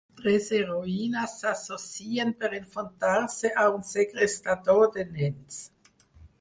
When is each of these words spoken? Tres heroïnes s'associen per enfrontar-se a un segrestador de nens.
Tres 0.19 0.45
heroïnes 0.59 1.33
s'associen 1.41 2.33
per 2.41 2.51
enfrontar-se 2.61 3.53
a 3.65 3.69
un 3.77 3.87
segrestador 3.93 4.85
de 4.99 5.09
nens. 5.15 5.65